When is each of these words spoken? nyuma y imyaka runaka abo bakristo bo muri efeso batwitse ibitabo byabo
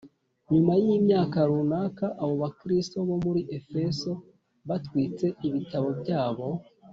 nyuma 0.51 0.71
y 0.81 0.85
imyaka 0.97 1.37
runaka 1.49 2.05
abo 2.21 2.33
bakristo 2.43 2.95
bo 3.07 3.15
muri 3.25 3.41
efeso 3.57 4.11
batwitse 4.67 5.25
ibitabo 5.47 5.89
byabo 6.01 6.47